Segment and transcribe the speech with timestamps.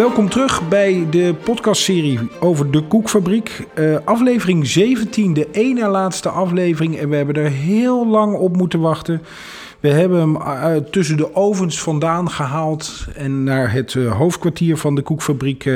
[0.00, 3.66] Welkom terug bij de podcastserie over de Koekfabriek.
[3.74, 6.98] Uh, aflevering 17, de ene laatste aflevering.
[6.98, 9.22] En we hebben er heel lang op moeten wachten.
[9.80, 14.94] We hebben hem uh, tussen de ovens vandaan gehaald en naar het uh, hoofdkwartier van
[14.94, 15.70] de Koekfabriek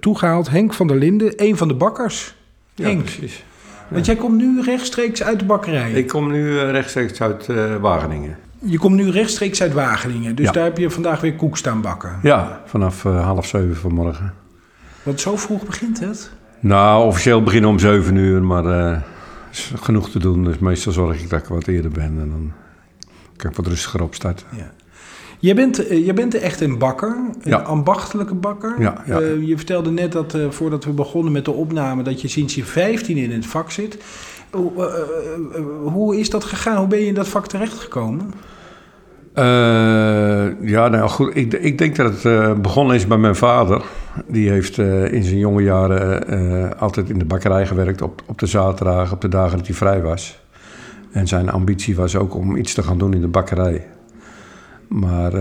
[0.00, 0.50] toegehaald.
[0.50, 2.34] Henk van der Linden, een van de bakkers.
[2.74, 3.44] Ja, Henk, precies.
[3.88, 5.92] want jij komt nu rechtstreeks uit de bakkerij.
[5.92, 8.38] Ik kom nu eh, rechtstreeks uit eh, Wageningen.
[8.64, 10.52] Je komt nu rechtstreeks uit Wageningen, dus Ja.
[10.52, 12.18] daar heb je vandaag weer koek staan bakken.
[12.22, 14.32] Ja, vanaf eh, half zeven vanmorgen.
[15.02, 16.30] Want zo vroeg begint het.
[16.60, 19.02] Nou, officieel beginnen om zeven uur, maar er
[19.50, 20.44] is genoeg te doen.
[20.44, 22.52] Dus meestal zorg ik dat ik wat eerder ben en dan
[23.36, 24.46] kan ik wat rustiger opstarten.
[24.56, 24.70] Ja.
[25.40, 27.56] Jij bent, eh, jij bent echt een bakker, een Ja.
[27.56, 28.74] ambachtelijke bakker.
[28.78, 29.18] Ja, ja.
[29.20, 33.16] Je vertelde net dat voordat we begonnen met de opname, dat je sinds je 15
[33.16, 33.98] in het vak zit.
[34.50, 36.76] Hoe, eh, eh, eh, hoe is dat gegaan?
[36.76, 38.32] Hoe ben je in dat vak terechtgekomen?
[39.34, 41.36] Eh, ja, nou goed.
[41.36, 43.82] Ik, ik denk dat het eh, begonnen is bij mijn vader.
[44.26, 48.02] Die heeft in zijn jonge jaren altijd in de bakkerij gewerkt.
[48.02, 50.38] Op, op de zaterdagen, op de dagen dat hij vrij was.
[51.12, 53.86] En zijn ambitie was ook om iets te gaan doen in de bakkerij.
[54.88, 55.34] Maar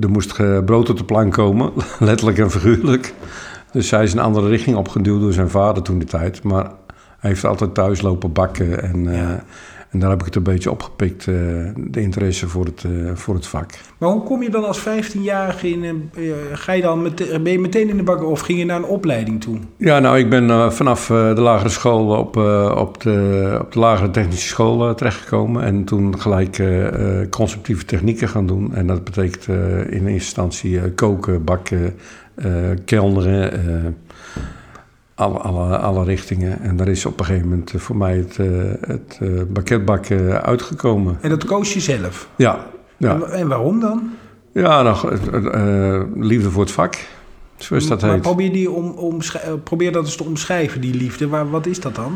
[0.00, 3.14] er moest brood op de plank komen, letterlijk en figuurlijk.
[3.72, 6.42] Dus hij is een andere richting opgeduwd door zijn vader toen de tijd.
[6.42, 6.70] Maar
[7.22, 8.82] hij heeft altijd thuis lopen bakken.
[8.82, 9.44] En, eh, Ja.
[9.90, 11.34] en daar heb ik het een beetje opgepikt, eh,
[11.76, 13.70] de interesse voor het, eh, voor het vak.
[13.98, 16.10] Maar hoe kom je dan als 15-jarige in?
[16.52, 18.84] ga je dan mete- ben je meteen in de bakker of ging je naar een
[18.84, 19.56] opleiding toe?
[19.76, 22.36] Ja, nou, ik ben vanaf de lagere school op,
[22.76, 25.62] op, de, op de lagere technische school terechtgekomen.
[25.62, 26.62] En toen gelijk
[27.30, 28.74] conceptieve technieken gaan doen.
[28.74, 31.94] En dat betekent in eerste instantie koken, bakken,
[32.84, 33.96] kelneren,
[35.22, 36.60] alle, alle, alle richtingen.
[36.60, 38.46] En daar is op een gegeven moment eh, voor mij het, eh
[38.80, 41.18] het eh, bakketbakken uitgekomen.
[41.20, 42.28] En dat koos je zelf.
[42.36, 43.12] Ja, ja.
[43.12, 44.10] En, wa- en waarom dan?
[44.54, 44.94] ja
[45.32, 47.06] eh, liefde voor het vak,
[47.56, 48.20] zoals dat maar heet.
[48.22, 51.28] probeer, die om, eh, probeer dat eens te omschrijven, die liefde.
[51.28, 52.12] Waar, wat is dat dan?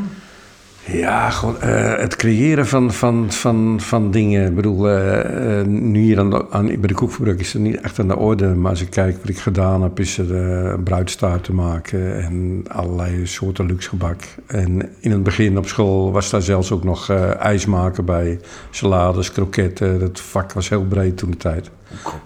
[0.93, 4.47] Ja, gewoon eh, het creëren van, van, van, van dingen.
[4.47, 7.81] Ik bedoel, eh, eh, nu hier aan, de- aan, bij de koekfabriek is het niet
[7.81, 8.47] echt aan de orde.
[8.47, 12.63] Maar als ik kijk wat ik gedaan heb, is er een bruidstaart te maken en
[12.69, 14.23] allerlei soorten luxe gebak.
[14.47, 18.41] En in het begin op school was daar zelfs ook nog ijs maken bij.
[18.71, 19.99] Salades, kroketten.
[20.01, 21.71] Dat vak was heel breed toen de tijd.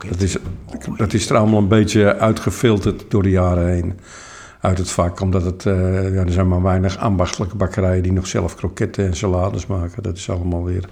[0.09, 0.37] Dat is,
[0.97, 3.93] dat is er allemaal een beetje uitgefilterd door de jaren heen.
[4.61, 8.27] Uit het vak, omdat het, eh, ja, er zijn maar weinig ambachtelijke bakkerijen die nog
[8.27, 10.03] zelf kroketten en salades maken.
[10.03, 10.85] Dat is allemaal weer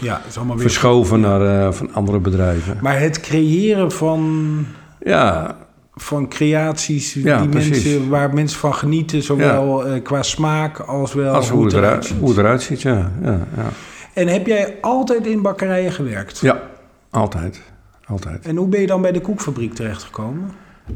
[0.00, 0.64] Ja, is allemaal weer...
[0.64, 2.78] verschoven naar eh, van andere bedrijven.
[2.80, 4.66] Maar het creëren van,
[5.04, 5.56] Ja,
[5.94, 7.70] van creaties Ja, die precies.
[7.84, 12.04] mensen, waar mensen van genieten, zowel eh, qua smaak als wel als hoe het, eruit
[12.04, 12.18] ziet.
[12.18, 13.12] hoe het eruit ziet, ja.
[13.22, 13.68] Ja, ja.
[14.14, 16.38] En heb jij altijd in bakkerijen gewerkt?
[16.38, 16.62] ja
[17.10, 17.60] altijd.
[18.06, 18.46] altijd.
[18.46, 20.50] En hoe ben je dan bij de koekfabriek terechtgekomen?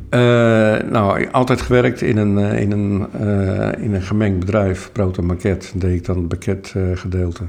[0.09, 0.21] Eh,
[0.91, 5.27] nou, altijd gewerkt in een, eh, in, een, eh, in een gemengd bedrijf, brood en
[5.27, 5.73] maquet.
[5.77, 7.43] deed ik dan het pakketgedeelte.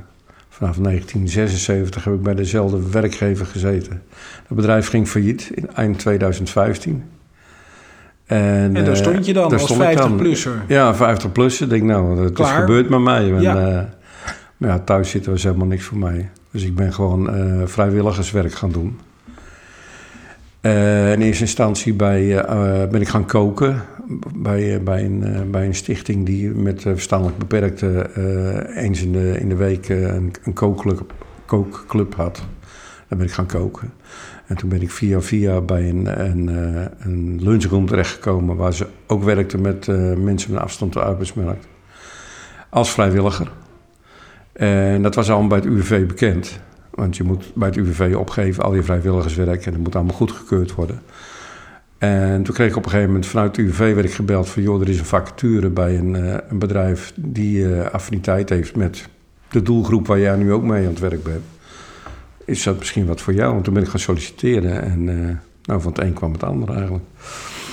[0.50, 4.02] Vanaf 1976 heb ik bij dezelfde werkgever gezeten.
[4.48, 7.04] Het bedrijf ging failliet in eind 2015.
[8.26, 10.12] En, En daar stond je dan als stond ik dan.
[10.12, 10.64] 50-plusser.
[10.68, 11.62] Ja, 50 plus.
[11.62, 13.34] Ik denk, nou, het is gebeurd met mij.
[13.34, 13.90] En, Ja.
[14.58, 16.30] maar ja, thuis zitten was helemaal niks voor mij.
[16.52, 17.30] Dus ik ben gewoon
[17.66, 19.00] vrijwilligerswerk gaan doen.
[20.62, 23.82] Eh, in eerste instantie bij, eh, eh, ben ik gaan koken
[24.36, 29.50] bij, bij, een, bij een stichting die met verstandelijk beperkten eh, eens in de, in
[29.50, 31.14] de week een, een kookclub,
[31.46, 32.44] kookclub had.
[33.08, 33.94] Daar ben ik gaan koken.
[34.46, 36.48] En toen ben ik via via bij een, een,
[37.00, 39.88] een lunchroom terechtgekomen waar ze ook werkten met
[40.18, 41.68] mensen met afstand tot arbeidsmarkt.
[42.70, 43.52] Als vrijwilliger.
[44.54, 46.60] En dat was allemaal bij het UWV bekend.
[47.00, 50.76] Want je moet bij het UWV opgeven al je vrijwilligerswerk en dat moet allemaal goedgekeurd
[50.76, 51.02] worden.
[51.98, 54.62] En toen kreeg ik op een gegeven moment vanuit het UWV werd ik gebeld van
[54.62, 59.08] joh, er is een vacature bij een, eh, een bedrijf die eh, affiniteit heeft met
[59.50, 61.44] de doelgroep waar jij nu ook mee aan het werk bent.
[62.46, 63.52] Is dat misschien wat voor jou?
[63.52, 66.70] Want toen ben ik gaan solliciteren en eh, nou, van het een kwam het ander
[66.76, 67.04] eigenlijk.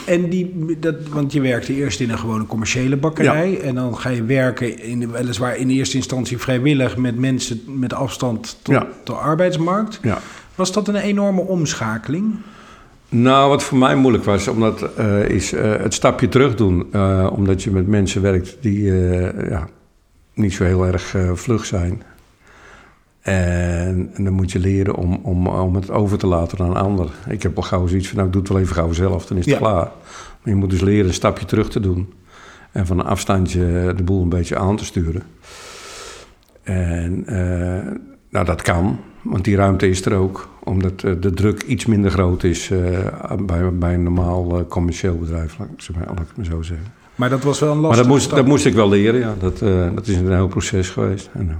[0.06, 3.60] En die, dat, want je werkte eerst in een gewone commerciële bakkerij.
[3.60, 6.96] En dan ga je werken, in, weliswaar in eerste instantie vrijwillig...
[6.96, 8.86] met mensen met afstand tot Ja.
[9.04, 9.98] de arbeidsmarkt.
[10.02, 10.18] Ja.
[10.54, 12.34] Was dat een enorme omschakeling?
[13.08, 16.86] Nou, wat voor mij moeilijk was, omdat, eh, is eh, het stapje terug doen.
[16.92, 18.82] eh, omdat je met mensen werkt die
[19.48, 19.68] ja,
[20.34, 22.02] niet zo heel erg vlug zijn.
[23.26, 26.76] En, en dan moet je leren om, om, om het over te laten aan een
[26.76, 27.11] ander.
[27.28, 29.37] Ik heb al gauw zoiets van, nou, ik doe het wel even gauw zelf, dan
[29.37, 29.61] is het Ja.
[29.61, 29.75] klaar.
[30.43, 32.12] Maar je moet dus leren een stapje terug te doen.
[32.73, 35.23] En van een afstandje de boel een beetje aan te sturen.
[36.62, 37.93] En eh,
[38.31, 38.99] nou, dat kan.
[39.23, 40.49] Want die ruimte is er ook.
[40.64, 42.78] Omdat eh, de druk iets minder groot is eh,
[43.46, 46.87] bij, bij een normaal commercieel bedrijf, laat ik, maar- laat ik het maar zo zeggen.
[47.14, 49.34] Maar dat was wel een Maar lastige dat moest, dat moest ik wel leren, ja.
[49.38, 49.58] Dat,
[49.94, 51.31] dat is een heel proces geweest.
[51.32, 51.50] En,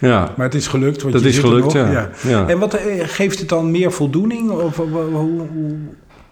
[0.00, 1.02] ja, Maar het is gelukt.
[1.02, 2.10] Want dat je is gelukt, ja.
[2.22, 2.48] ja.
[2.48, 4.50] En wat eh, geeft het dan meer voldoening?
[4.50, 5.76] Of eh, hoe, hoe-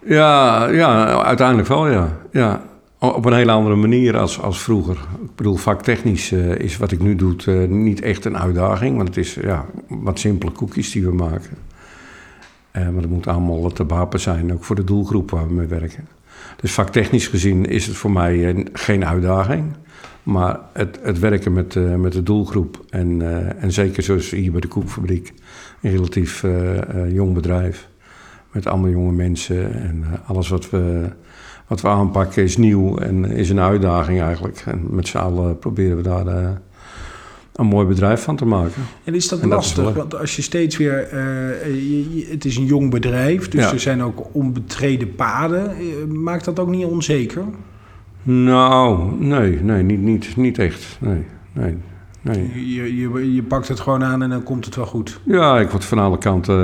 [0.07, 2.17] Ja, ja, uiteindelijk wel, ja.
[2.33, 2.63] ja.
[2.99, 4.97] Op een hele andere manier als, als vroeger.
[5.23, 8.97] Ik bedoel, vaktechnisch eh, is wat ik nu doe niet echt een uitdaging.
[8.97, 11.57] Want het is ja, wat simpele koekjes die we maken.
[12.73, 16.09] Maar het moet allemaal te behappen zijn, ook voor de doelgroep waar we mee werken.
[16.61, 19.65] Dus vaktechnisch gezien is het voor mij geen uitdaging.
[20.29, 24.51] Maar het, het werken met, eh, met de doelgroep en, eh, en zeker zoals hier
[24.53, 25.33] bij de Koekfabriek,
[25.83, 27.89] een relatief eh, jong bedrijf
[28.53, 31.09] met allemaal jonge mensen en alles wat we,
[31.67, 34.63] wat we aanpakken is nieuw en is een uitdaging eigenlijk.
[34.67, 36.27] En met z'n allen proberen we daar
[37.55, 38.83] een mooi bedrijf van te maken.
[39.05, 39.85] En is dat En dat is lastig?
[39.85, 41.09] wel- Want als je steeds weer...
[42.31, 43.73] het is een jong bedrijf, dus Ja.
[43.73, 45.73] er zijn ook onbetreden paden.
[46.23, 47.45] Maakt dat ook niet onzeker?
[48.31, 50.99] Nou, nee, nee, niet, niet, niet echt.
[51.01, 51.77] Nee, nee,
[52.21, 52.73] nee.
[52.75, 55.21] Je, je, je pakt het gewoon aan en dan komt het wel goed.
[55.25, 56.57] Ja, ik word van alle kanten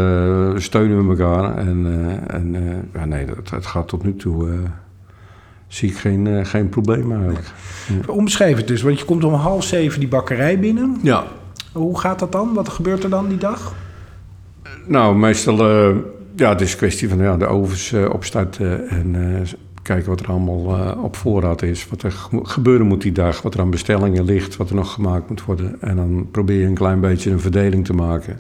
[0.54, 1.56] eh, steunen we elkaar.
[1.56, 4.48] En, eh, en eh, ja, nee, dat, het gaat tot nu toe.
[5.66, 7.50] zie ik geen, geen probleem eigenlijk.
[8.06, 10.98] Omschrijf het dus, want je komt om half zeven die bakkerij binnen.
[11.02, 11.24] Ja,
[11.72, 12.54] Hoe gaat dat dan?
[12.54, 13.74] Wat gebeurt er dan die dag?
[14.86, 15.66] Nou, meestal,
[16.36, 19.14] ja, het is een kwestie van ja, de ovens opstarten en
[19.84, 21.88] kijken wat er allemaal eh, op voorraad is.
[21.88, 24.92] Wat er ge- gebeuren moet die dag, wat er aan bestellingen ligt, wat er nog
[24.92, 25.80] gemaakt moet worden.
[25.80, 28.38] En dan probeer je een klein beetje een verdeling te maken.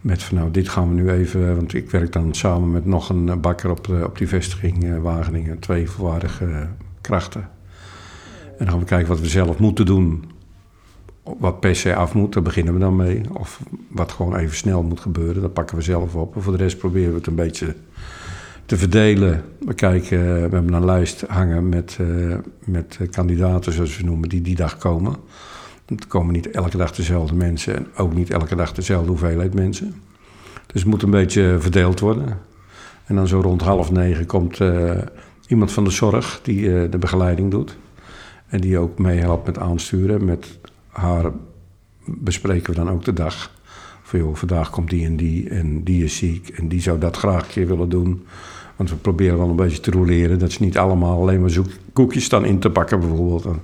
[0.00, 3.08] Met van nou, dit gaan we nu even, want ik werk dan samen met nog
[3.08, 5.58] een eh, bakker op, de, op die vestiging eh, Wageningen.
[5.58, 6.60] Twee volwaardige eh,
[7.00, 7.48] krachten.
[8.58, 10.24] En dan gaan we kijken wat we zelf moeten doen
[11.38, 13.20] wat per se af moet, daar beginnen we dan mee.
[13.32, 16.36] Of wat gewoon even snel moet gebeuren, dat pakken we zelf op.
[16.36, 17.74] En voor de rest proberen we het een beetje
[18.68, 19.44] te verdelen.
[19.58, 24.28] We kijken, we hebben een lijst hangen met, eh, met eh, kandidaten, zoals we noemen,
[24.28, 25.16] die die dag komen.
[25.86, 29.94] Er komen niet elke dag dezelfde mensen en ook niet elke dag dezelfde hoeveelheid mensen.
[30.66, 32.38] Dus het moet een beetje verdeeld worden.
[33.04, 34.98] En dan zo rond half negen komt eh,
[35.46, 37.76] iemand van de zorg die eh, de begeleiding doet.
[38.46, 40.24] En die ook meehelpt met aansturen.
[40.24, 41.32] Met haar
[42.04, 43.50] bespreken we dan ook de dag.
[44.02, 47.16] Van joh, vandaag komt die en die en die is ziek en die zou dat
[47.16, 48.26] graag een keer willen doen.
[48.78, 50.38] Want we proberen wel een beetje te roleren.
[50.38, 51.50] Dat ze niet allemaal alleen maar
[51.92, 53.42] koekjes staan in te pakken bijvoorbeeld.
[53.42, 53.60] Dan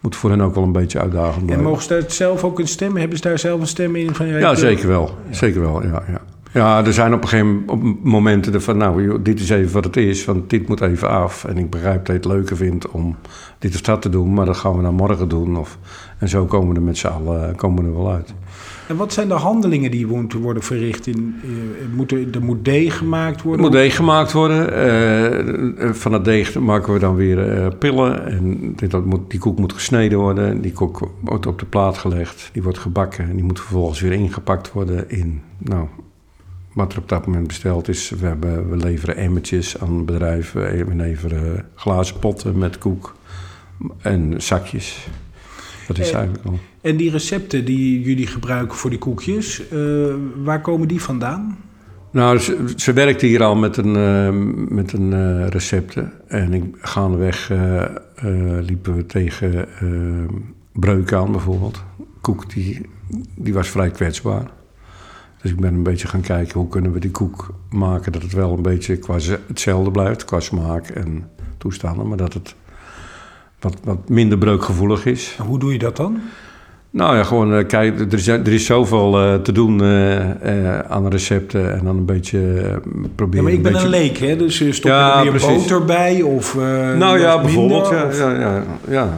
[0.00, 1.64] moet voor hen ook wel een beetje uitdagend En blijven.
[1.66, 2.96] mogen ze daar zelf ook een stem?
[2.96, 4.14] Hebben ze daar zelf een stem in?
[4.14, 5.10] Van, ja, Ja, zeker wel.
[5.30, 6.20] Zeker wel, ja, ja.
[6.54, 7.64] Ja, er zijn op een gegeven
[8.02, 8.76] momenten van...
[8.76, 11.44] nou, dit is even wat het is, want dit moet even af.
[11.44, 13.16] En ik begrijp dat je het leuker vindt om
[13.58, 14.34] dit of dat te doen...
[14.34, 15.56] maar dat gaan we dan morgen doen.
[15.56, 15.78] Of,
[16.18, 18.34] en zo komen we er met z'n allen komen we er wel uit.
[18.88, 21.06] En wat zijn de handelingen die moeten worden verricht?
[21.06, 21.48] In, eh,
[21.96, 23.64] moet er, er moet deeg gemaakt Er worden?
[23.64, 24.72] moet deeg gemaakt worden.
[25.78, 28.26] Eh, van dat deeg maken we dan weer eh, pillen.
[28.26, 30.60] En dit, dat moet, die koek moet gesneden worden.
[30.60, 32.50] Die koek wordt op de plaat gelegd.
[32.52, 33.28] Die wordt gebakken.
[33.28, 35.40] En die moet vervolgens weer ingepakt worden in...
[35.58, 35.86] Nou,
[36.74, 38.10] wat er op dat moment besteld is.
[38.10, 40.86] We, hebben, we leveren emmertjes aan bedrijven.
[40.86, 43.14] We leveren glazen potten met koek.
[44.00, 45.06] En zakjes.
[45.88, 46.58] Dat is Eh, eigenlijk al.
[46.80, 49.78] En die recepten die jullie gebruiken voor die koekjes, eh,
[50.44, 51.56] waar komen die vandaan?
[52.10, 54.30] Nou, ze, ze werkte hier al met een, eh,
[54.74, 56.12] met een eh, recepten.
[56.26, 57.88] En ik, gaandeweg eh, eh,
[58.60, 60.34] liepen we tegen eh
[60.72, 61.82] breuk aan bijvoorbeeld.
[62.20, 62.80] Koek die,
[63.34, 64.50] die was vrij kwetsbaar.
[65.44, 68.12] Dus ik ben een beetje gaan kijken hoe kunnen we die koek maken...
[68.12, 72.08] dat het wel een beetje qua ze- hetzelfde blijft, qua smaak en toestanden...
[72.08, 72.54] maar dat het
[73.60, 75.38] wat, wat minder breukgevoelig is.
[75.46, 76.20] Hoe doe je dat dan?
[76.94, 81.08] Nou ja, gewoon eh, kijk, er is, er is zoveel eh, te doen eh, aan
[81.08, 82.38] recepten en dan een beetje
[83.14, 83.36] proberen.
[83.36, 83.86] Ja, maar ik ben beetje...
[83.86, 84.36] een leek, hè?
[84.36, 85.62] dus stop Ja, je er meer precies.
[85.62, 86.22] boter bij?
[86.22, 86.54] Of,
[86.98, 87.90] Nou ja, bijvoorbeeld.
[87.90, 89.08] minder, Ja, of- ja, ja, ja,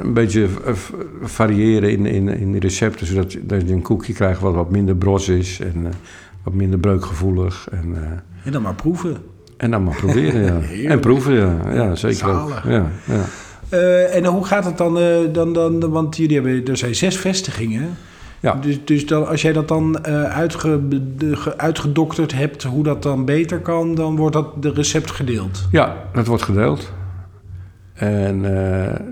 [0.00, 0.46] een beetje
[1.22, 4.96] variëren in, in, in recepten, zodat je, dat je een koekje krijgt wat wat minder
[4.96, 5.86] bros is en
[6.42, 7.66] wat minder breukgevoelig.
[7.70, 7.94] En,
[8.44, 9.16] En dan maar proeven.
[9.56, 10.88] en dan maar proberen, ja.
[10.92, 11.56] En proeven, ja.
[11.74, 12.56] Ja, zeker Zalig.
[12.64, 12.70] ook.
[12.72, 13.24] Ja, ja.
[13.74, 15.90] Eh, en hoe gaat het dan, eh, dan, dan?
[15.90, 17.88] Want jullie hebben, er zijn zes vestigingen.
[18.40, 18.54] Ja.
[18.54, 20.80] Dus, dus dan, als jij dat dan eh, uitge,
[21.16, 25.68] de- ge- uitgedokterd hebt, hoe dat dan beter kan, dan wordt dat de recept gedeeld.
[25.70, 26.92] Ja, dat wordt gedeeld.
[27.94, 28.40] En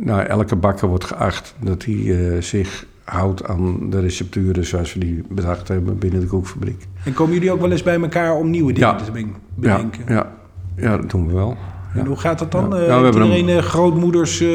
[0.04, 5.23] nou, elke bakker wordt geacht dat hij zich houdt aan de recepturen zoals we die
[5.28, 6.87] bedacht hebben binnen de koekfabriek.
[7.04, 8.97] En komen jullie ook wel eens bij elkaar om nieuwe dingen Ja.
[9.04, 10.14] te ben- Ja, bedenken?
[10.14, 10.33] ja,
[10.76, 11.57] ja, dat doen we wel.
[11.94, 12.64] En hoe gaat dat dan?
[12.64, 14.49] Eh, we hebben iedereen een grootmoeders eh,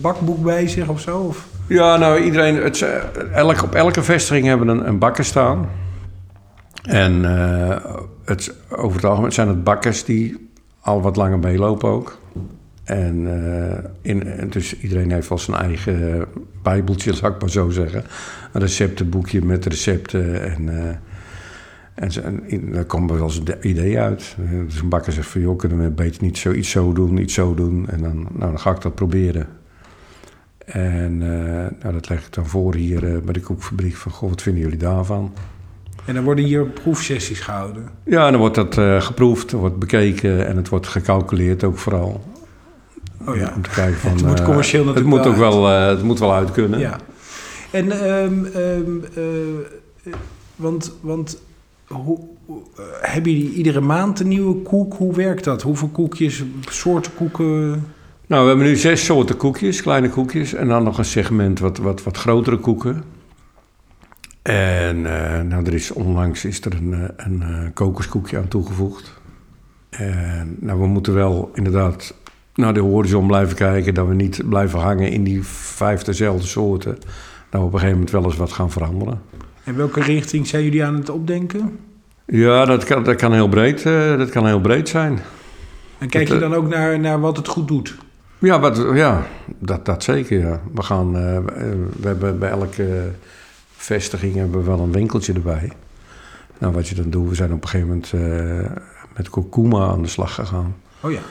[0.00, 1.18] bakboek bij zich of zo?
[1.18, 1.46] Of?
[1.66, 2.84] Ja, nou, iedereen, het,
[3.32, 5.68] elk, op elke vestiging hebben we een, een bakker staan.
[6.82, 7.76] En uh,
[8.24, 12.18] het, over het algemeen zijn het bakkers die al wat langer meelopen ook.
[12.84, 16.24] En, uh, in, dus iedereen heeft wel zijn eigen
[16.62, 18.04] bijbeltje, zal ik maar zo zeggen.
[18.52, 20.62] Een receptenboekje met recepten en...
[20.62, 20.90] Uh,
[21.96, 24.36] en, ze, en daar komen wel eens een idee uit.
[24.66, 27.54] Dus een bakker zegt van, joh, kunnen we beter niet zoiets zo doen, iets zo
[27.54, 27.88] doen.
[27.88, 29.48] En dan, nou, dan ga ik dat proberen.
[30.66, 31.28] En uh,
[31.82, 34.62] nou, dat leg ik dan voor hier uh, bij de koekfabriek van, goh, wat vinden
[34.62, 35.32] jullie daarvan?
[36.04, 37.88] En dan worden hier proefsessies gehouden?
[38.04, 42.24] Ja, dan wordt dat uh, geproefd, wordt bekeken en het wordt gecalculeerd ook vooral.
[43.26, 43.52] Oh ja.
[43.54, 46.18] Om te kijken van, het moet commercieel natuurlijk het moet wel ook wel, het moet
[46.18, 46.78] wel uit kunnen.
[46.78, 46.98] Ja.
[47.70, 49.04] En, um, um,
[50.56, 51.38] want, want
[51.88, 52.18] hoe,
[53.00, 54.94] hebben jullie iedere maand een nieuwe koek?
[54.94, 55.62] Hoe werkt dat?
[55.62, 57.84] Hoeveel koekjes, soorten koeken?
[58.26, 60.54] Nou, we hebben nu zes soorten koekjes, kleine koekjes.
[60.54, 63.04] En dan nog een segment wat, wat, wat grotere koeken.
[64.42, 69.12] En uh, nou, er is onlangs is er een, een, een kokoskoekje aan toegevoegd.
[69.90, 72.14] En nou, we moeten wel inderdaad
[72.54, 73.94] naar de horizon blijven kijken.
[73.94, 76.98] Dat we niet blijven hangen in die vijf dezelfde soorten.
[77.50, 79.20] Nou, op een gegeven moment wel eens wat gaan veranderen.
[79.66, 81.78] En welke richting zijn jullie aan het opdenken?
[82.26, 85.18] Ja, dat kan, dat kan, heel, breed, uh, dat kan heel breed zijn.
[85.98, 87.94] En kijk je dan ook naar, naar wat het goed doet?
[88.38, 89.26] Ja, wat, ja
[89.58, 90.38] dat, dat zeker.
[90.38, 90.60] Ja.
[90.74, 91.38] We, gaan, uh,
[92.00, 93.10] we hebben bij elke
[93.76, 95.72] vestiging hebben we wel een winkeltje erbij.
[96.58, 98.76] Nou, wat je dan doet, we zijn op een gegeven moment uh,
[99.16, 100.74] met kurkuma aan de slag gegaan.
[101.00, 101.16] Oh ja.
[101.18, 101.22] En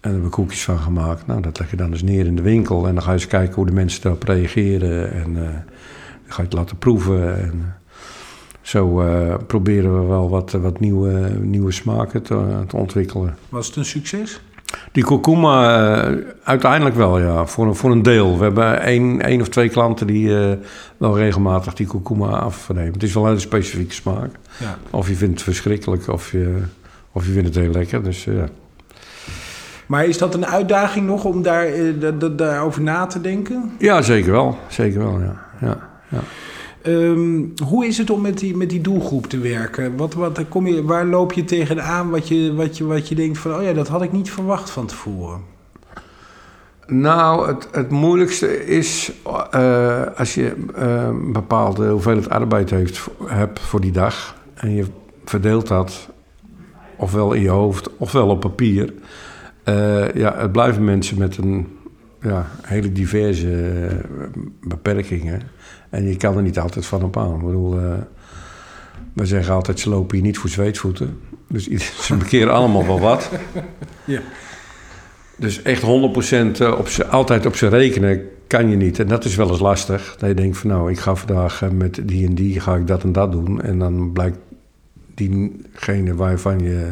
[0.00, 1.26] daar hebben we koekjes van gemaakt.
[1.26, 2.86] Nou, dat leg je dan eens neer in de winkel.
[2.86, 5.12] En dan ga je eens kijken hoe de mensen daarop reageren.
[5.12, 5.62] En dan
[6.26, 7.40] ga je het laten proeven.
[7.40, 7.77] En
[8.68, 13.36] zo uh, proberen we wel wat, wat nieuwe, nieuwe smaken te, te ontwikkelen.
[13.48, 14.40] Was het een succes?
[14.92, 17.46] Die kurkuma, uh, uiteindelijk wel, ja.
[17.46, 18.38] Voor, voor een deel.
[18.38, 20.52] We hebben één, één of twee klanten die uh,
[20.96, 22.92] wel regelmatig die kurkuma afnemen.
[22.92, 24.30] Het is wel een specifieke smaak.
[24.58, 24.78] Ja.
[24.90, 26.62] Of je vindt het verschrikkelijk, of je,
[27.12, 28.02] of je vindt het heel lekker.
[28.02, 28.48] Dus ja.
[29.86, 31.66] Maar is dat een uitdaging nog om daar,
[32.36, 33.72] daarover na te denken?
[33.78, 34.58] Ja, zeker wel.
[34.66, 35.36] Zeker wel, ja.
[35.60, 36.20] ja, ja.
[36.88, 39.96] Um, hoe is het om met die, met die doelgroep te werken?
[39.96, 43.38] Wat, wat, kom je, waar loop je tegenaan wat je, wat, je, wat je denkt
[43.38, 43.54] van...
[43.54, 45.40] oh ja, dat had ik niet verwacht van tevoren?
[46.86, 49.12] Nou, het, het moeilijkste is
[49.54, 54.36] uh, als je uh, een bepaalde hoeveelheid arbeid heeft, hebt voor die dag...
[54.54, 54.84] en je
[55.24, 56.08] verdeelt dat
[56.96, 58.92] ofwel in je hoofd ofwel op papier...
[59.64, 61.66] Uh, ja, het blijven mensen met een
[62.20, 63.88] ja, hele diverse
[64.60, 65.42] beperkingen...
[65.90, 67.34] En je kan er niet altijd van op aan.
[67.34, 67.92] Ik bedoel, uh,
[69.12, 71.20] we zeggen altijd, ze lopen hier niet voor zweetvoeten.
[71.48, 71.66] Dus
[72.06, 73.30] ze bekeren allemaal wel wat.
[74.04, 74.20] Ja.
[75.36, 75.86] Dus echt 100%
[76.78, 78.98] op ze, altijd op ze rekenen kan je niet.
[78.98, 80.16] En dat is wel eens lastig.
[80.18, 83.02] Dat je denkt van nou, ik ga vandaag met die en die ga ik dat
[83.02, 83.62] en dat doen.
[83.62, 84.38] En dan blijkt
[85.14, 86.90] diegene waarvan je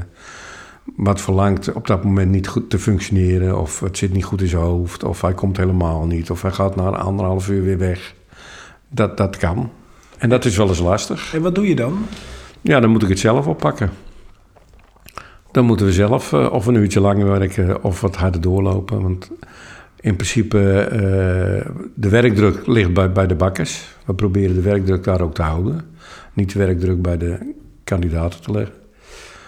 [0.96, 3.60] wat verlangt op dat moment niet goed te functioneren.
[3.60, 5.04] Of het zit niet goed in zijn hoofd.
[5.04, 6.30] Of hij komt helemaal niet.
[6.30, 8.14] Of hij gaat na anderhalf uur weer weg.
[8.88, 9.70] Dat, dat kan.
[10.18, 11.34] En dat is wel eens lastig.
[11.34, 12.06] En wat doe je dan?
[12.60, 13.90] Ja, dan moet ik het zelf oppakken.
[15.50, 19.02] Dan moeten we zelf uh, of een uurtje langer werken of wat harder doorlopen.
[19.02, 19.30] Want
[20.00, 20.98] in principe, uh,
[21.94, 23.96] de werkdruk ligt bij, bij de bakkers.
[24.04, 25.80] We proberen de werkdruk daar ook te houden.
[26.32, 28.74] Niet de werkdruk bij de kandidaten te leggen.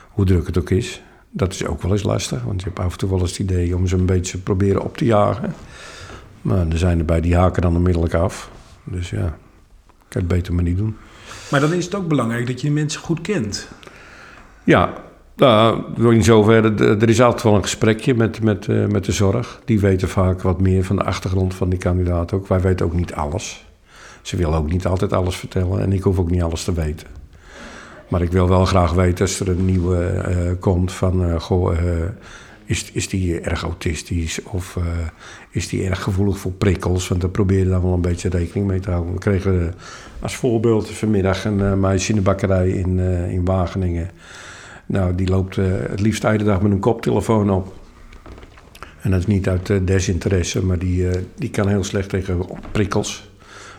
[0.08, 1.02] Hoe druk het ook is.
[1.30, 3.38] Dat is ook wel eens lastig, want je hebt af en toe wel eens het
[3.38, 5.54] idee om ze een beetje proberen op te jagen.
[6.42, 8.50] Maar er zijn er bij die haken dan onmiddellijk af.
[8.90, 10.96] Dus ja, ik kan het beter maar niet doen.
[11.50, 13.68] Maar dan is het ook belangrijk dat je de mensen goed kent.
[14.64, 14.92] Ja,
[15.36, 19.60] nou, in zover, er is altijd wel een gesprekje met, met, uh, met de zorg.
[19.64, 22.48] Die weten vaak wat meer van de achtergrond van die kandidaat ook.
[22.48, 23.66] Wij weten ook niet alles.
[24.22, 27.06] Ze willen ook niet altijd alles vertellen en ik hoef ook niet alles te weten.
[28.08, 31.24] Maar ik wil wel graag weten als er een nieuwe uh, komt van...
[31.24, 31.76] Uh, goh,
[32.68, 34.84] is, is die erg autistisch of uh,
[35.50, 37.08] is die erg gevoelig voor prikkels?
[37.08, 39.12] Want daar probeer je dan wel een beetje rekening mee te houden.
[39.12, 39.74] We kregen
[40.20, 42.98] als voorbeeld vanmiddag een uh, meisje in de bakkerij in,
[43.30, 44.10] in Wageningen.
[44.86, 47.74] Nou, die loopt het liefst iedere dag met een koptelefoon op.
[49.00, 53.30] En dat is niet uit desinteresse, maar die, die kan heel slecht tegen prikkels.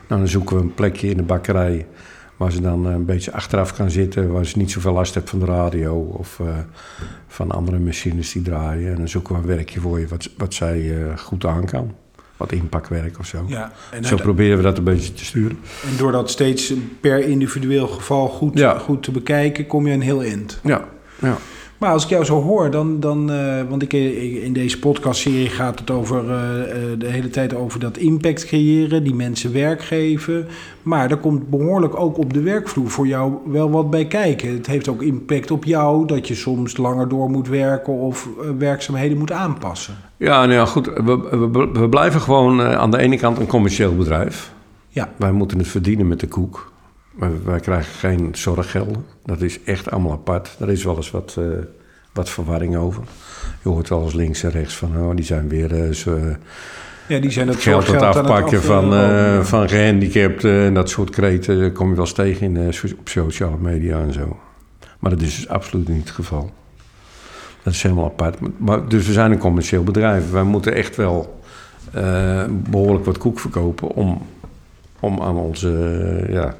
[0.07, 1.85] Nou, dan zoeken we een plekje in de bakkerij
[2.39, 5.39] waar ze dan een beetje achteraf kan zitten, waar ze niet zoveel last hebben van
[5.39, 6.47] de radio of uh,
[7.27, 8.91] van andere machines die draaien.
[8.91, 11.95] En dan zoeken we een werkje voor je wat, wat zij uh, goed aan kan.
[12.37, 13.43] Wat inpakwerk of zo.
[13.47, 15.59] Ja, en zo proberen we dat een beetje te sturen.
[15.89, 18.77] En door dat steeds per individueel geval goed, Ja.
[18.77, 20.59] goed te bekijken, kom je een heel eind.
[20.63, 20.87] Ja,
[21.21, 21.37] ja.
[21.79, 23.93] Maar als ik jou zo hoor, dan, dan uh, want ik,
[24.43, 26.29] in deze podcastserie gaat het over uh,
[26.97, 30.47] de hele tijd over dat impact creëren, die mensen werk geven.
[30.83, 34.53] Maar er komt behoorlijk ook op de werkvloer voor jou wel wat bij kijken.
[34.53, 38.49] Het heeft ook impact op jou dat je soms langer door moet werken of uh,
[38.57, 39.95] werkzaamheden moet aanpassen.
[40.17, 40.85] Ja, nou ja, goed.
[40.85, 44.53] We, we, we blijven gewoon aan de ene kant een commercieel bedrijf.
[44.89, 45.09] Ja.
[45.15, 46.71] Wij moeten het verdienen met de koek.
[47.19, 49.05] Wij, wij krijgen geen zorggelden.
[49.25, 50.55] Dat is echt allemaal apart.
[50.59, 51.45] Daar is wel eens wat, uh,
[52.13, 53.03] wat verwarring over.
[53.63, 56.19] Je hoort wel eens links en rechts van, oh, die zijn weer uh, zo,
[57.07, 60.89] ja, die zijn het geld aan het afpakken af, van, uh, van gehandicapten en dat
[60.89, 64.39] soort kreten kom je wel eens tegen in, op sociale media en zo.
[64.99, 66.51] Maar dat is dus absoluut niet het geval.
[67.63, 68.37] Dat is helemaal apart.
[68.57, 70.31] Maar, dus we zijn een commercieel bedrijf.
[70.31, 71.41] Wij moeten echt wel
[72.69, 74.21] behoorlijk wat koek verkopen om,
[74.99, 75.69] om aan onze,
[76.29, 76.55] ja,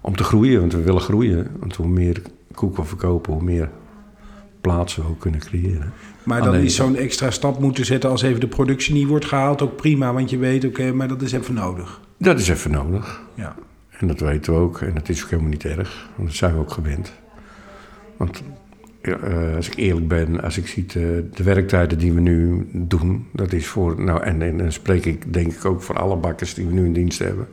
[0.00, 1.50] om te groeien, want we willen groeien.
[1.58, 2.22] Want hoe meer
[2.54, 3.70] koeken we verkopen, hoe meer
[4.60, 5.92] plaatsen we ook kunnen creëren.
[6.22, 9.62] Maar dan is zo'n extra stap moeten zetten als even de productie niet wordt gehaald
[9.62, 10.12] ook prima.
[10.12, 12.00] Want je weet, oké, maar dat is even nodig.
[12.18, 13.20] Dat is even nodig.
[13.34, 13.54] Ja.
[13.98, 14.80] En dat weten we ook.
[14.80, 16.08] En dat is ook helemaal niet erg.
[16.16, 17.12] Want dat zijn we ook gewend.
[18.16, 18.42] Want
[19.02, 23.26] uh, als ik eerlijk ben, als ik zie de, de, werktijden die we nu doen,
[23.32, 26.54] dat is voor, nou en, en dan spreek ik denk ik ook voor alle bakkers
[26.54, 27.48] die we nu in dienst hebben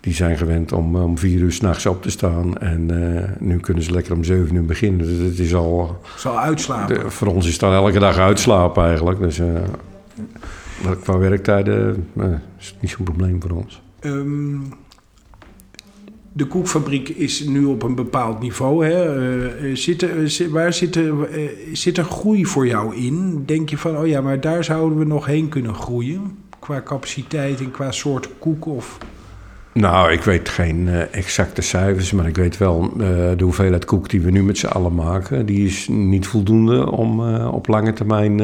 [0.00, 2.58] die zijn gewend om om vier uur s'nachts op te staan.
[2.58, 5.06] En uh, nu kunnen ze lekker om zeven uur beginnen.
[5.06, 6.00] Dus het is al...
[6.16, 6.94] Zal uitslapen.
[6.94, 9.20] De, voor ons is het dan elke dag uitslapen eigenlijk.
[9.20, 9.46] Dus uh,
[11.02, 12.24] qua werktijden uh,
[12.58, 13.82] is het niet zo'n probleem voor ons.
[14.00, 14.62] Um,
[16.32, 18.86] de koekfabriek is nu op een bepaald niveau.
[18.86, 19.76] Hè?
[19.76, 21.12] zit, er, waar zit, er,
[21.72, 23.42] zit er groei voor jou in?
[23.46, 26.38] Denk je van, oh ja, maar daar zouden we nog heen kunnen groeien?
[26.58, 28.98] Qua capaciteit en qua soort koek of...
[29.72, 32.98] Nou, ik weet geen uh, exacte cijfers, maar ik weet wel uh,
[33.36, 35.46] de hoeveelheid koek die we nu met z'n allen maken.
[35.46, 38.36] Die is niet voldoende om uh, op lange termijn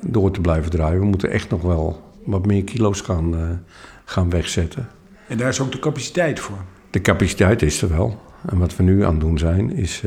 [0.00, 1.00] door te blijven draaien.
[1.00, 3.62] We moeten echt nog wel wat meer kilo's gaan,
[4.04, 4.88] gaan wegzetten.
[5.28, 6.56] En daar is ook de capaciteit voor?
[6.90, 8.20] De capaciteit is er wel.
[8.46, 10.02] En wat we nu aan het doen zijn, is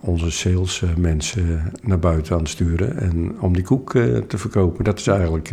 [0.00, 2.98] onze salesmensen naar buiten aan het sturen.
[2.98, 3.90] En om die koek
[4.28, 5.50] te verkopen, dat is eigenlijk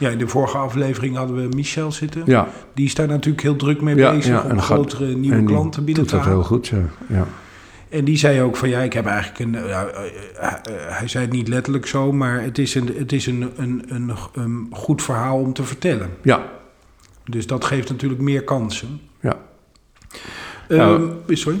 [0.00, 2.22] ja, in de vorige aflevering hadden we Michel zitten.
[2.26, 2.48] Ja.
[2.74, 6.30] Die is daar natuurlijk heel druk mee bezig om grotere nieuwe klanten binnen te halen.
[6.30, 6.82] dat heel goed, ja.
[7.06, 7.26] ja.
[7.88, 9.66] En die zei ook van ja, ik heb eigenlijk een.
[9.66, 10.04] Ja, eh,
[10.46, 10.54] eh,
[10.88, 14.12] hij zei het niet letterlijk zo, maar het is, een, het is een, een, een,
[14.34, 16.10] een goed verhaal om te vertellen.
[16.22, 16.42] Ja.
[17.24, 19.00] Dus dat geeft natuurlijk meer kansen.
[19.20, 19.36] Ja.
[20.68, 21.60] Um, sorry?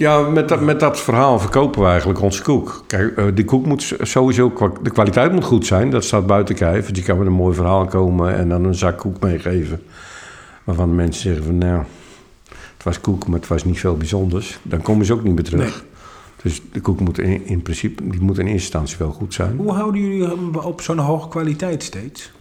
[0.00, 2.84] Ja, met dat, met dat verhaal verkopen we eigenlijk onze koek.
[2.86, 5.90] Kijk, uh, die koek moet sowieso, de kwaliteit moet goed zijn.
[5.90, 6.84] Dat staat buiten kijf.
[6.84, 9.82] Want je kan met een mooi verhaal komen en dan een zak koek meegeven.
[10.64, 11.82] Waarvan de mensen zeggen van, nou,
[12.48, 14.58] het was koek, maar het was niet veel bijzonders.
[14.62, 15.84] Dan komen ze ook niet meer terug.
[16.42, 19.56] Dus de koek moet in, in principe, die moet in eerste instantie wel goed zijn.
[19.56, 22.32] Hoe houden jullie hem op zo'n hoge kwaliteit steeds?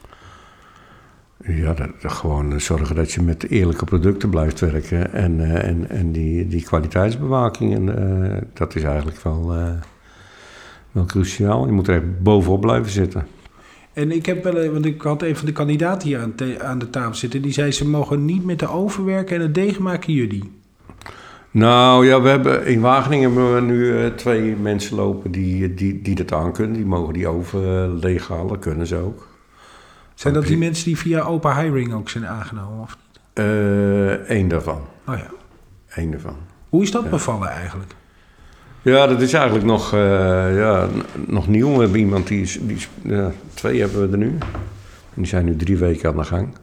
[1.46, 5.14] Ja, dat, gewoon zorgen dat je met eerlijke producten blijft werken.
[5.14, 9.70] En, uh, en, en die, die kwaliteitsbewaking, en, uh, dat is eigenlijk wel, uh,
[10.92, 11.66] wel cruciaal.
[11.66, 13.28] Je moet er echt bovenop blijven zitten.
[13.94, 16.90] En ik heb wel, want ik had een van de kandidaten hier aan, aan de
[16.90, 17.42] tafel zitten.
[17.42, 20.52] Die zei ze mogen niet met de oven werken en het deeg maken jullie.
[21.52, 26.16] Nou ja, we hebben in Wageningen hebben we nu twee mensen lopen die, die, die
[26.16, 26.76] dat aan kunnen.
[26.76, 29.29] Die mogen die oven leeghalen, kunnen ze ook.
[30.20, 32.80] Zijn dat die mensen die via open hiring ook zijn aangenomen?
[32.82, 33.20] Of niet?
[34.28, 34.82] Eén uh, daarvan.
[35.08, 35.32] Oh ja.
[35.88, 36.38] Eén daarvan.
[36.70, 37.96] Hoe is dat bevallen eigenlijk?
[38.82, 40.00] Ja, dat is eigenlijk nog, uh,
[40.58, 40.88] ja,
[41.28, 41.74] nog nieuw.
[41.74, 44.28] We hebben iemand die is, die is, ja, twee hebben we er nu.
[44.30, 46.56] En die zijn nu drie weken aan de gang.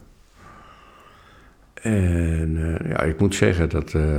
[1.75, 4.19] En uh, ja, ik moet zeggen dat uh,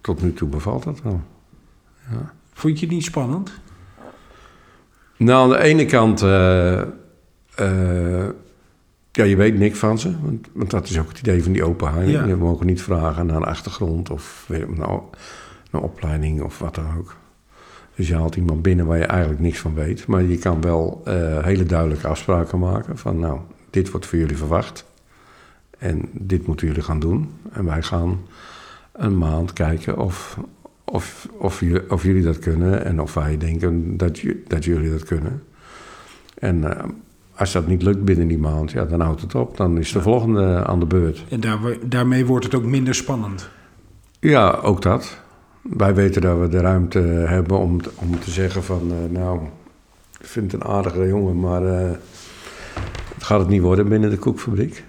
[0.00, 1.22] tot nu toe bevalt dat wel.
[2.10, 2.32] Ja.
[2.52, 3.52] Vond je het niet spannend?
[5.16, 6.20] Nou, aan de ene kant
[9.20, 10.20] ja, je weet niks van ze.
[10.20, 11.64] Want, want, dat is ook het idee van die.
[12.06, 12.24] Ja.
[12.24, 15.02] Je mogen niet vragen naar een achtergrond of nou,
[15.70, 17.16] een opleiding of wat dan ook.
[17.94, 20.06] Dus je haalt iemand binnen waar je eigenlijk niks van weet.
[20.06, 24.36] Maar je kan wel uh, hele duidelijke afspraken maken van nou, dit wordt voor jullie
[24.36, 24.84] verwacht.
[25.78, 27.30] En dit moeten jullie gaan doen.
[27.52, 28.20] En wij gaan
[28.92, 30.38] een maand kijken of,
[30.84, 35.42] of, of, of jullie dat kunnen en of wij denken dat, dat jullie dat kunnen.
[36.34, 36.70] En uh,
[37.40, 39.56] als dat niet lukt binnen die maand, ja, dan houdt het op.
[39.56, 41.24] Dan is de volgende aan de beurt.
[41.28, 43.48] En daar, daarmee wordt het ook minder spannend?
[44.18, 45.20] Ja, ook dat.
[45.62, 48.92] Wij weten dat we de ruimte hebben om, om te zeggen van...
[48.92, 49.40] Uh, nou,
[50.20, 51.90] ik vind het een aardige jongen, maar uh,
[53.14, 54.84] het gaat het niet worden binnen de koekfabriek.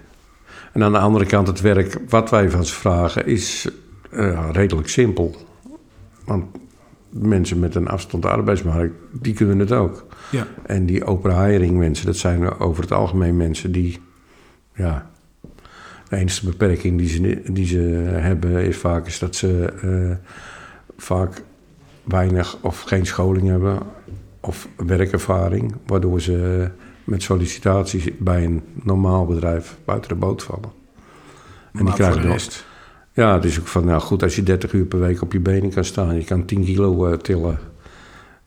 [0.72, 3.68] En aan de andere kant, het werk wat wij van ze vragen is
[4.10, 5.36] uh, redelijk simpel.
[6.24, 6.44] Want
[7.12, 10.06] mensen met een afstand de arbeidsmarkt, die kunnen het ook.
[10.30, 10.46] Ja.
[10.66, 14.00] En die open hiring mensen, dat zijn over het algemeen mensen die,
[14.74, 15.10] ja,
[16.08, 17.78] de enige beperking die ze, die ze
[18.10, 20.30] hebben is vaak is dat ze eh,
[20.96, 21.42] vaak
[22.04, 23.78] weinig of geen scholing hebben
[24.40, 26.68] of werkervaring, waardoor ze
[27.04, 30.72] met sollicitaties bij een normaal bedrijf buiten de boot vallen.
[31.72, 32.66] En die krijgen de rest.
[33.14, 35.40] Ja, het is ook van, nou goed, als je 30 uur per week op je
[35.40, 37.58] benen kan staan, je kan 10 kilo uh, tillen,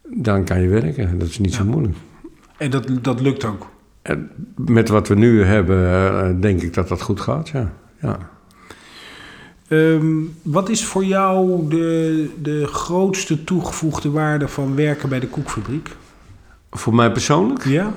[0.04, 1.20] dan kan je werken.
[1.20, 1.58] Dat is niet Ja.
[1.58, 1.96] zo moeilijk.
[2.58, 3.68] En dat, dat lukt ook.
[4.02, 7.74] En met wat we nu hebben, eh, denk ik dat dat goed gaat, ja.
[8.02, 8.18] ja.
[9.68, 15.90] Ehm, wat is voor jou de, de grootste toegevoegde waarde van werken bij de koekfabriek?
[16.72, 17.66] Voor mij persoonlijk?
[17.66, 17.94] Ja?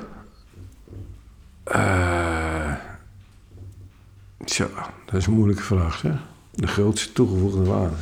[1.65, 2.73] Eh,
[4.45, 4.67] zo,
[5.05, 6.13] dat is een moeilijke vraag, hè?
[6.61, 7.95] De grootste toegevoegde waarde.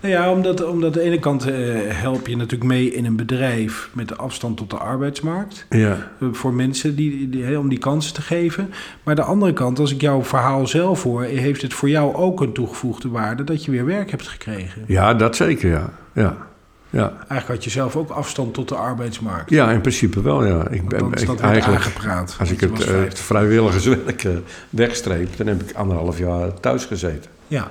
[0.00, 1.54] Nou ja, omdat, omdat aan de ene kant eh,
[1.88, 5.66] help je natuurlijk mee in een bedrijf met de afstand tot de arbeidsmarkt.
[5.70, 6.10] Ja.
[6.20, 8.70] eh, Voor mensen die, die, om die kansen te geven.
[9.02, 12.40] Maar de andere kant, als ik jouw verhaal zelf hoor, heeft het voor jou ook
[12.40, 14.84] een toegevoegde waarde dat je weer werk hebt gekregen.
[14.86, 15.92] ja, dat zeker, ja.
[16.14, 16.36] Ja,
[16.90, 17.08] ja.
[17.08, 19.50] Eigenlijk had je zelf ook afstand tot de arbeidsmarkt.
[19.50, 20.68] ja in principe wel, ja.
[20.68, 22.36] Ik ben ik, eigenlijk, aangepraat.
[22.38, 23.24] als ik het was eh, 50.
[23.24, 24.32] vrijwilligerswerk eh,
[24.70, 27.30] wegstreep, dan heb ik anderhalf jaar thuis gezeten.
[27.46, 27.70] Ja,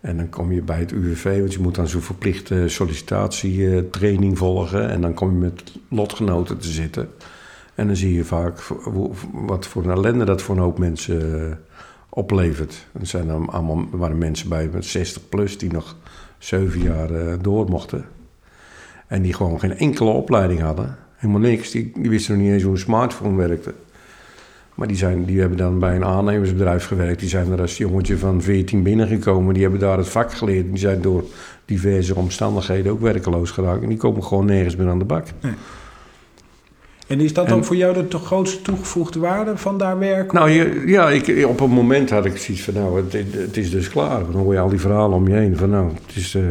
[0.00, 4.90] En dan kom je bij het UWV, want je moet dan zo'n verplichte sollicitatietraining volgen.
[4.90, 7.08] En dan kom je met lotgenoten te zitten.
[7.78, 8.60] En dan zie je vaak
[9.32, 11.56] wat voor een ellende dat voor een hoop mensen eh,
[12.08, 12.86] oplevert.
[13.00, 15.96] Er zijn dan allemaal, waren mensen bij met 60 plus die nog
[16.38, 18.04] zeven jaar eh, door mochten.
[19.08, 20.96] En die gewoon geen enkele opleiding hadden.
[21.16, 21.70] Helemaal niks.
[21.70, 23.74] Die, die wisten nog niet eens hoe een smartphone werkte.
[24.74, 27.20] Maar die, zijn, die hebben dan bij een aannemersbedrijf gewerkt.
[27.20, 29.54] Die zijn er als jongetje van 14 binnengekomen.
[29.54, 30.68] Die hebben daar het vak geleerd.
[30.68, 31.24] Die zijn door
[31.64, 33.82] diverse omstandigheden ook werkeloos geraakt.
[33.82, 35.26] En die komen gewoon nergens meer aan de bak.
[37.06, 40.34] En is dat dan voor jou de grootste toegevoegde waarde van daar werken?
[40.34, 43.70] Nou je, ja, ik, op een moment had ik zoiets van, nou, het, het is
[43.70, 44.24] dus klaar.
[44.32, 46.34] Dan hoor je al die verhalen om je heen van, nou, het is...
[46.34, 46.42] eh,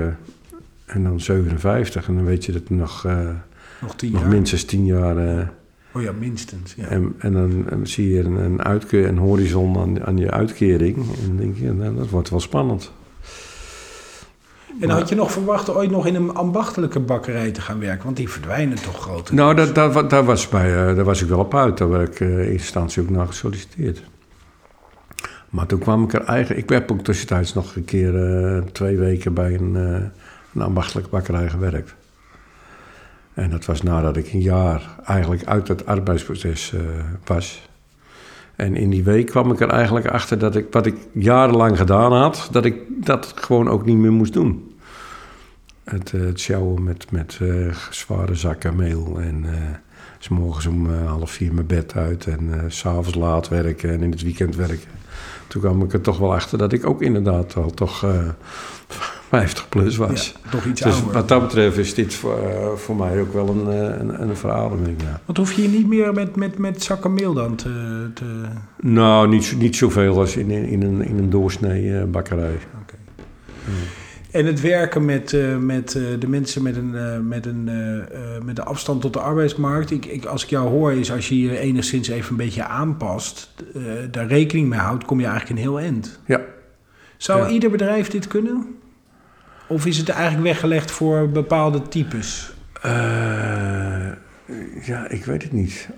[0.88, 3.30] en dan 57 en dan weet je dat nog, eh,
[3.82, 4.30] nog tien nog jaar?
[4.30, 5.17] minstens 10 jaar...
[5.17, 5.47] eh,
[5.91, 6.73] Oh ja, minstens.
[6.76, 6.86] Ja.
[6.88, 10.95] en, en dan eh, zie je een, een, uitke- een horizon aan, aan je uitkering.
[10.97, 12.91] En dan denk je, nou, dat wordt wel spannend.
[14.82, 18.04] En had je nog verwacht ooit nog in een ambachtelijke bakkerij te gaan werken?
[18.04, 19.32] Want die verdwijnen toch groot.
[19.32, 21.78] Nou, dat, dat, daar, was bij, daar was ik wel op uit.
[21.78, 24.04] Daar werd ik in instantie ook naar gesolliciteerd.
[25.50, 26.62] Maar toen kwam ik er eigenlijk...
[26.63, 28.13] Ik heb ook tussentijds nog een keer
[28.71, 30.12] twee weken bij een,
[30.58, 31.96] een ambachtelijke bakkerij gewerkt.
[33.34, 36.82] En dat was nadat ik een jaar eigenlijk uit het arbeidsproces eh,
[37.26, 37.70] was.
[38.56, 42.13] En in die week kwam ik er eigenlijk achter dat ik wat ik jarenlang gedaan
[42.13, 44.76] had, dat ik dat gewoon ook niet meer moest doen.
[45.84, 49.46] Het, sjouwen met, met eh, zware zakken meel en
[50.20, 54.12] s morgens om half vier mijn bed uit en s s'avonds laat werken en in
[54.12, 54.89] het weekend werken.
[55.48, 58.06] Toen kwam ik er toch wel achter dat ik ook inderdaad al toch
[59.28, 60.36] 50 plus was.
[60.44, 61.13] Ja, toch iets Dus ouder.
[61.13, 64.36] wat dat betreft is dit voor, eh, voor mij ook wel een, eh, een, een
[64.36, 65.02] verademing.
[65.02, 65.22] Ja.
[65.26, 68.08] Want hoef je niet meer met, met, met zakken meel dan te...
[68.13, 68.26] te...
[68.80, 72.58] Nou, niet, niet zoveel als in, in, in een, in een doorsnee eh, bakkerij.
[74.32, 77.70] En het werken met, met de mensen met, een, met, een,
[78.44, 79.92] met afstand tot de arbeidsmarkt.
[79.92, 83.54] Ik, ik, als ik jou hoor, is als je je enigszins even een beetje aanpast,
[84.12, 86.20] daar rekening mee houdt, kom je eigenlijk een heel eind.
[86.26, 86.42] Ja.
[87.18, 87.50] Zou Ja.
[87.50, 88.66] ieder bedrijf dit kunnen?
[89.68, 92.54] Of is het eigenlijk weggelegd voor bepaalde types?
[92.82, 94.12] Eh,
[94.82, 95.90] ja, ik weet het niet.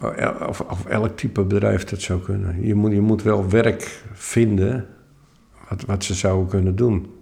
[0.48, 2.66] Of, of elk type bedrijf dat zou kunnen.
[2.66, 4.88] Je moet, je moet wel werk vinden
[5.70, 7.14] wat, wat ze zouden kunnen doen.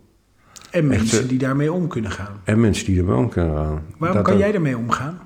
[0.72, 2.42] En mensen eh, die daarmee om kunnen gaan.
[2.44, 3.82] En mensen die ermee om kunnen gaan.
[3.98, 5.20] Waarom Dat kan jij ermee omgaan?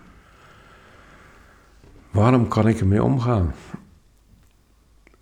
[2.11, 3.53] Waarom kan ik ermee omgaan?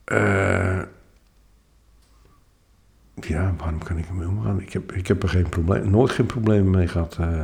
[0.03, 0.79] Eh,
[3.25, 4.61] ja, waarom kan ik ermee omgaan?
[4.61, 7.17] Ik heb, ik heb er geen probleem, nooit geen probleem mee gehad.
[7.19, 7.41] eh.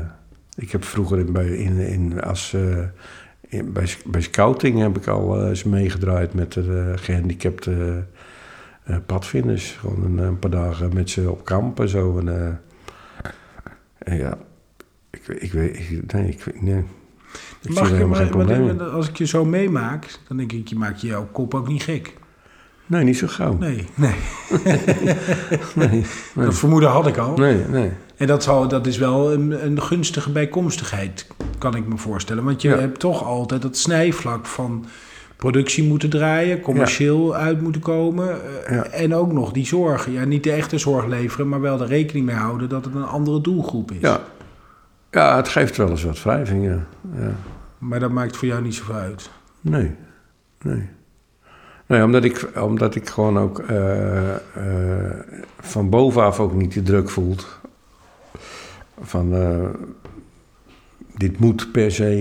[0.56, 2.78] ik heb vroeger in, bij, in, in, als, eh,
[3.50, 8.04] in- bij, bij scouting heb ik al eh, eens meegedraaid met de eh, gehandicapte
[8.84, 9.72] eh, padvinders.
[9.72, 12.18] Gewoon een, een paar dagen met ze op kamp en zo.
[12.20, 12.60] En,
[13.98, 14.38] en ja,
[15.10, 16.78] ik, ik weet, ik, nee, ik, weet- nee.
[16.80, 18.82] Ik zie Mag er helemaal geen maar- probleem in.
[18.82, 22.14] als ik je zo meemaak, dan denk ik, je maakt jouw kop ook niet gek.
[22.86, 23.54] Nee, niet zo gauw.
[23.58, 24.14] Nee, nee.
[25.76, 25.88] Nee,
[26.36, 26.46] nee.
[26.46, 27.38] Dat vermoeden had ik al.
[27.38, 27.92] Nee, nee.
[28.18, 32.44] En dat, zal, dat is wel een, een gunstige bijkomstigheid, kan ik me voorstellen.
[32.44, 32.78] Want je Ja.
[32.78, 34.86] hebt toch altijd dat snijvlak van
[35.36, 38.38] productie moeten draaien, commercieel uit moeten komen.
[38.66, 38.84] eh, Ja.
[38.86, 40.10] En ook nog die zorg.
[40.10, 43.06] Ja, niet de echte zorg leveren, maar wel er rekening mee houden dat het een
[43.06, 44.00] andere doelgroep is.
[44.02, 44.20] Ja.
[45.12, 46.86] Ja, het geeft wel eens wat wrijving, ja.
[47.20, 47.32] ja.
[47.78, 49.30] Maar dat maakt voor jou niet zoveel uit?
[49.62, 49.92] Nee,
[50.62, 50.90] nee.
[51.88, 54.36] Nee, omdat ik, omdat ik gewoon ook uh, uh,
[55.60, 57.60] van bovenaf ook niet de druk voelt.
[59.02, 59.70] Van, uh,
[61.18, 62.12] dit moet per se,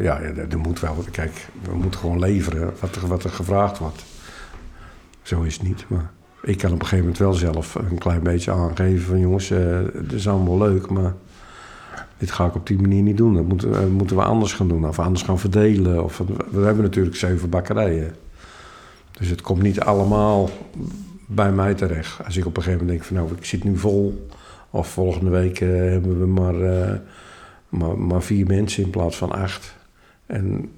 [0.00, 4.04] ja, er moet wel, kijk, we moeten gewoon leveren wat er, wat er gevraagd wordt.
[5.22, 6.10] Zo is het niet, maar
[6.42, 10.12] ik kan op een gegeven moment wel zelf een klein beetje aangeven van jongens, het
[10.12, 11.14] is allemaal leuk, maar
[12.18, 13.34] dit ga ik op die manier niet doen.
[13.34, 16.04] Dat moeten, moeten we anders gaan doen, of anders gaan verdelen.
[16.04, 18.14] Of, we hebben natuurlijk zeven bakkerijen.
[19.12, 20.50] Dus het komt niet allemaal
[21.26, 22.24] bij mij terecht.
[22.24, 24.26] Als ik op een gegeven moment denk van nou, ik zit nu vol.
[24.70, 26.92] Of volgende week uh, hebben we maar, uh,
[27.68, 29.74] maar, maar, vier mensen in plaats van acht.
[30.26, 30.70] En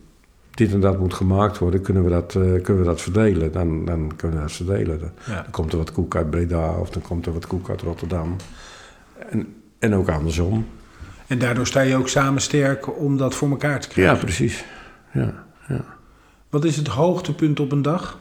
[0.51, 3.53] dit en dat moet gemaakt worden, kunnen we dat, uh, kunnen we dat verdelen?
[3.53, 5.01] Dan, dan kunnen we dat verdelen.
[5.01, 5.43] Dan, ja.
[5.43, 8.37] dan komt er wat koek uit Breda of dan komt er wat koek uit Rotterdam.
[9.31, 10.67] En, en ook andersom.
[11.27, 14.15] En daardoor sta je ook samen sterk om dat voor elkaar te krijgen.
[14.15, 14.65] Ja, precies.
[15.13, 15.85] Ja, ja.
[16.51, 18.19] Wat is het hoogtepunt op een dag?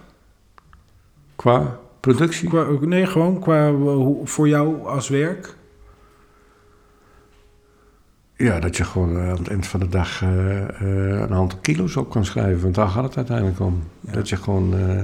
[1.35, 2.49] Qua productie?
[2.49, 3.73] Qua, nee, gewoon qua
[4.23, 5.55] voor jou als werk.
[8.35, 11.95] Ja, dat je gewoon aan het eind van de dag uh, uh, een aantal kilo's
[11.95, 12.61] op kan schrijven.
[12.61, 13.83] Want daar gaat het uiteindelijk om.
[13.99, 14.11] Ja.
[14.11, 15.03] Dat je gewoon uh,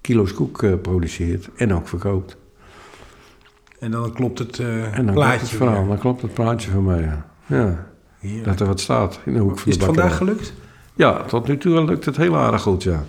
[0.00, 2.36] kilo's koek produceert en ook verkoopt.
[3.78, 6.82] En dan klopt het en dan plaatje klopt het verhaal, Dan klopt het plaatje voor
[6.82, 7.26] mij, ja.
[7.46, 8.42] ja.
[8.44, 10.52] Dat er wat staat in de hoek van Is de het vandaag gelukt?
[10.94, 13.04] Ja, tot nu toe lukt het heel aardig goed, ja.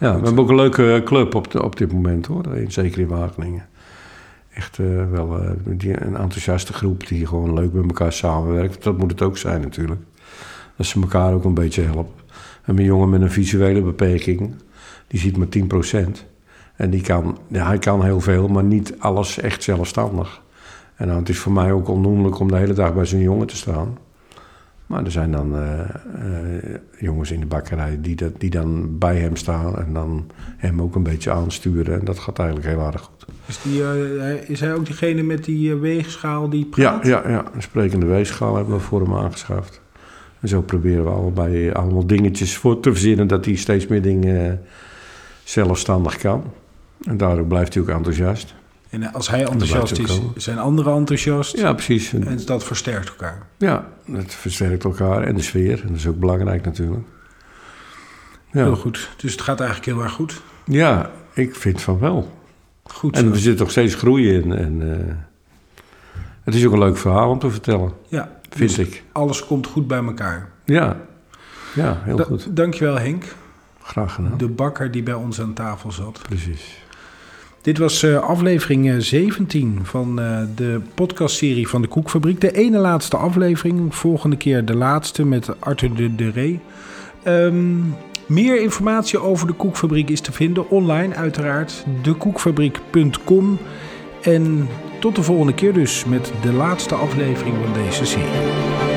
[0.00, 3.06] Ja, we hebben ook een leuke club op, de, op dit moment hoor, zeker in
[3.06, 3.66] Wageningen.
[4.54, 8.82] Echt uh, wel uh, die, een enthousiaste groep die gewoon leuk met elkaar samenwerkt.
[8.82, 10.00] Dat moet het ook zijn natuurlijk.
[10.76, 12.14] Dat ze elkaar ook een beetje helpen.
[12.64, 14.54] En een jongen met een visuele beperking,
[15.06, 15.46] die ziet maar
[16.06, 16.10] 10%.
[16.76, 20.42] En die kan, ja, hij kan heel veel, maar niet alles echt zelfstandig.
[20.94, 23.46] En nou, het is voor mij ook onnoemelijk om de hele dag bij zo'n jongen
[23.46, 23.98] te staan.
[24.88, 25.78] Maar er zijn dan uh,
[26.24, 30.82] uh, jongens in de bakkerij die, dat, die dan bij hem staan en dan hem
[30.82, 31.98] ook een beetje aansturen.
[31.98, 33.26] En dat gaat eigenlijk heel erg goed.
[33.46, 37.06] Is, die, uh, is hij ook diegene met die weegschaal die praat?
[37.06, 39.80] Ja, ja, ja, een sprekende weegschaal hebben we voor hem aangeschaft.
[40.40, 44.60] En zo proberen we allebei allemaal dingetjes voor te verzinnen dat hij steeds meer dingen
[45.44, 46.44] zelfstandig kan.
[47.02, 48.54] En daardoor blijft hij ook enthousiast.
[48.88, 51.56] En als hij enthousiast is, zijn anderen enthousiast.
[51.56, 52.12] Ja, precies.
[52.12, 53.46] En dat versterkt elkaar.
[53.58, 55.80] Ja, het versterkt elkaar en de sfeer.
[55.80, 57.06] En dat is ook belangrijk natuurlijk.
[58.52, 58.62] Ja.
[58.62, 59.10] Heel goed.
[59.16, 60.40] Dus het gaat eigenlijk heel erg goed.
[60.64, 62.36] Ja, ik vind van wel.
[62.82, 63.16] Goed.
[63.16, 64.52] En we zitten nog steeds groeien in.
[64.52, 65.14] En, uh,
[66.42, 67.92] het is ook een leuk verhaal om te vertellen.
[68.08, 68.30] Ja.
[68.50, 69.02] Vind dus ik.
[69.12, 70.50] Alles komt goed bij elkaar.
[70.64, 70.96] Ja,
[71.74, 72.56] ja heel da goed.
[72.56, 73.24] Dankjewel Henk.
[73.82, 74.38] Graag gedaan.
[74.38, 76.20] De bakker die bij ons aan tafel zat.
[76.22, 76.86] Precies.
[77.68, 82.40] Dit was uh, aflevering 17 van uh, de podcastserie van de Koekfabriek.
[82.40, 83.94] De ene laatste aflevering.
[83.94, 86.60] Volgende keer de laatste met Arthur de, de Ree.
[87.26, 87.94] Um,
[88.26, 91.84] meer informatie over de Koekfabriek is te vinden online uiteraard.
[92.02, 93.58] Dekoekfabriek.com
[94.22, 94.68] En
[95.00, 98.87] tot de volgende keer dus met de laatste aflevering van deze serie.